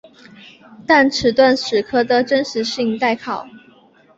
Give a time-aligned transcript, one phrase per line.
[0.87, 3.45] 但此段史料的真实性待考。